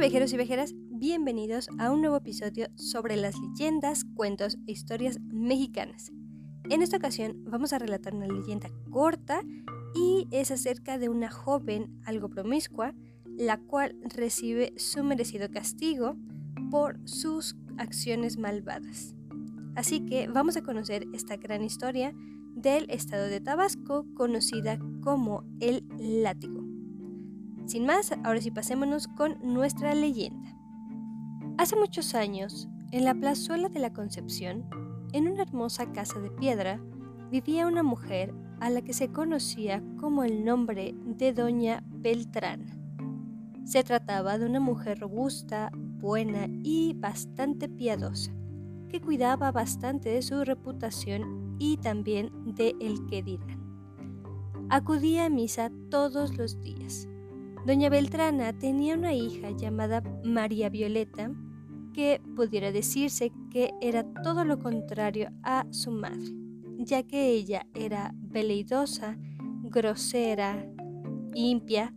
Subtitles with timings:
[0.00, 6.10] viajeros y viajeras, bienvenidos a un nuevo episodio sobre las leyendas, cuentos e historias mexicanas.
[6.70, 9.42] En esta ocasión vamos a relatar una leyenda corta
[9.94, 12.94] y es acerca de una joven algo promiscua,
[13.26, 16.16] la cual recibe su merecido castigo
[16.70, 19.14] por sus acciones malvadas.
[19.76, 22.14] Así que vamos a conocer esta gran historia
[22.54, 26.69] del estado de Tabasco conocida como el látigo.
[27.66, 30.56] Sin más, ahora sí pasémonos con nuestra leyenda.
[31.58, 34.64] Hace muchos años, en la plazuela de la Concepción,
[35.12, 36.80] en una hermosa casa de piedra,
[37.30, 42.66] vivía una mujer a la que se conocía como el nombre de Doña Beltrán.
[43.64, 48.32] Se trataba de una mujer robusta, buena y bastante piadosa,
[48.88, 53.60] que cuidaba bastante de su reputación y también de el que dirán.
[54.70, 57.09] Acudía a misa todos los días
[57.66, 61.30] Doña Beltrana tenía una hija llamada María Violeta,
[61.92, 66.32] que pudiera decirse que era todo lo contrario a su madre,
[66.78, 69.18] ya que ella era veleidosa,
[69.64, 70.66] grosera,
[71.34, 71.94] limpia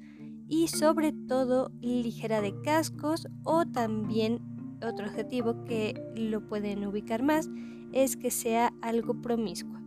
[0.50, 4.42] y sobre todo ligera de cascos o también
[4.86, 7.50] otro adjetivo que lo pueden ubicar más
[7.94, 9.83] es que sea algo promiscua.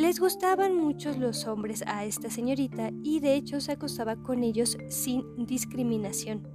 [0.00, 4.78] Les gustaban muchos los hombres a esta señorita y de hecho se acostaba con ellos
[4.88, 6.48] sin discriminación.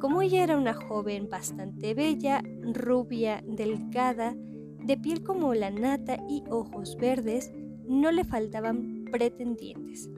[0.00, 6.44] Como ella era una joven bastante bella, rubia, delgada, de piel como la nata y
[6.48, 7.52] ojos verdes,
[7.86, 10.08] no le faltaban pretendientes.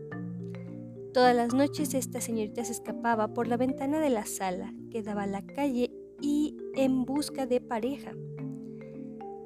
[1.12, 5.24] Todas las noches esta señorita se escapaba por la ventana de la sala que daba
[5.24, 8.12] a la calle y en busca de pareja.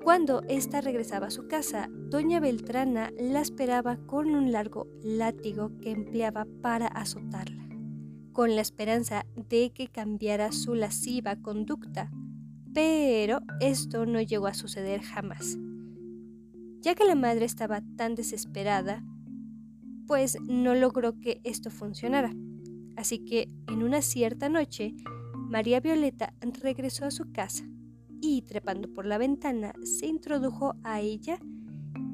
[0.09, 5.91] Cuando ésta regresaba a su casa, doña Beltrana la esperaba con un largo látigo que
[5.91, 7.69] empleaba para azotarla,
[8.33, 12.11] con la esperanza de que cambiara su lasciva conducta.
[12.73, 15.59] Pero esto no llegó a suceder jamás.
[16.81, 19.05] Ya que la madre estaba tan desesperada,
[20.07, 22.33] pues no logró que esto funcionara.
[22.97, 24.95] Así que en una cierta noche,
[25.35, 26.33] María Violeta
[26.63, 27.67] regresó a su casa
[28.21, 31.39] y trepando por la ventana se introdujo a ella,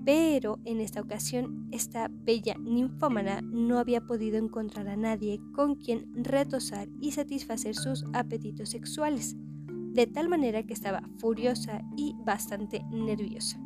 [0.05, 6.25] pero en esta ocasión esta bella ninfómana no había podido encontrar a nadie con quien
[6.25, 9.35] retosar y satisfacer sus apetitos sexuales,
[9.67, 13.59] de tal manera que estaba furiosa y bastante nerviosa.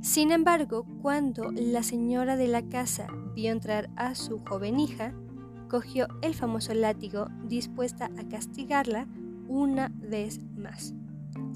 [0.00, 5.14] Sin embargo, cuando la señora de la casa vio entrar a su joven hija,
[5.68, 9.08] cogió el famoso látigo dispuesta a castigarla
[9.48, 10.94] una vez más.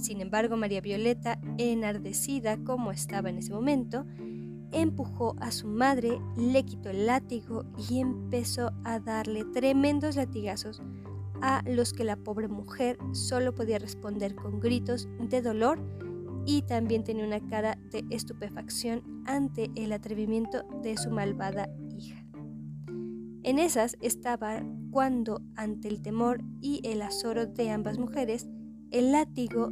[0.00, 4.06] Sin embargo, María Violeta, enardecida como estaba en ese momento,
[4.72, 10.80] empujó a su madre, le quitó el látigo y empezó a darle tremendos latigazos
[11.42, 15.78] a los que la pobre mujer solo podía responder con gritos de dolor
[16.46, 22.24] y también tenía una cara de estupefacción ante el atrevimiento de su malvada hija.
[23.42, 28.48] En esas estaba cuando, ante el temor y el azoro de ambas mujeres,
[28.90, 29.70] el látigo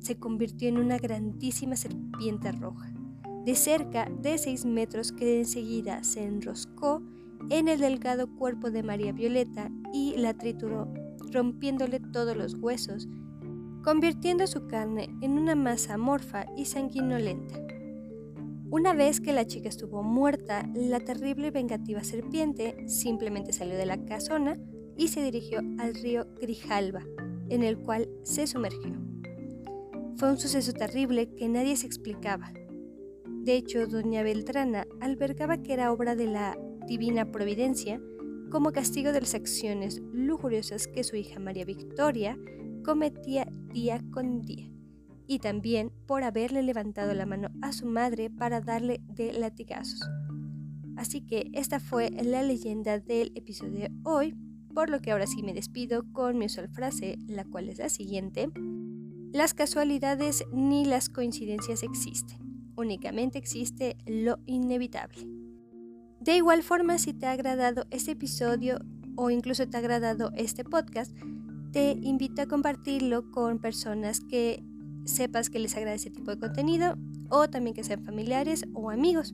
[0.00, 2.92] se convirtió en una grandísima serpiente roja,
[3.44, 7.02] de cerca de 6 metros que enseguida se enroscó
[7.48, 10.92] en el delgado cuerpo de María Violeta y la trituró,
[11.32, 13.08] rompiéndole todos los huesos,
[13.82, 17.60] convirtiendo su carne en una masa amorfa y sanguinolenta.
[18.70, 23.86] Una vez que la chica estuvo muerta, la terrible y vengativa serpiente simplemente salió de
[23.86, 24.56] la casona
[24.96, 27.02] y se dirigió al río Grijalba,
[27.48, 29.09] en el cual se sumergió.
[30.16, 32.52] Fue un suceso terrible que nadie se explicaba.
[33.26, 38.00] De hecho, doña Beltrana albergaba que era obra de la divina providencia
[38.50, 42.36] como castigo de las acciones lujuriosas que su hija María Victoria
[42.84, 44.68] cometía día con día,
[45.26, 50.00] y también por haberle levantado la mano a su madre para darle de latigazos.
[50.96, 54.34] Así que esta fue la leyenda del episodio de hoy,
[54.74, 57.88] por lo que ahora sí me despido con mi usual frase, la cual es la
[57.88, 58.50] siguiente.
[59.32, 65.24] Las casualidades ni las coincidencias existen, únicamente existe lo inevitable.
[66.18, 68.80] De igual forma, si te ha agradado este episodio
[69.14, 71.16] o incluso te ha agradado este podcast,
[71.70, 74.64] te invito a compartirlo con personas que
[75.04, 76.98] sepas que les agrada este tipo de contenido
[77.28, 79.32] o también que sean familiares o amigos.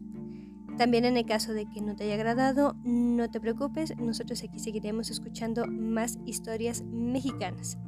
[0.77, 4.59] También en el caso de que no te haya agradado, no te preocupes, nosotros aquí
[4.59, 7.79] seguiremos escuchando más historias mexicanas.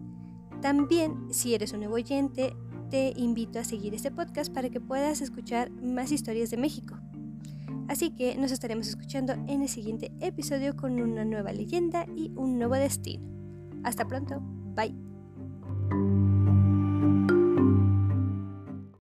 [0.61, 2.55] También, si eres un nuevo oyente,
[2.91, 6.97] te invito a seguir este podcast para que puedas escuchar más historias de México.
[7.89, 12.59] Así que nos estaremos escuchando en el siguiente episodio con una nueva leyenda y un
[12.59, 13.25] nuevo destino.
[13.83, 14.41] Hasta pronto,
[14.75, 16.28] bye.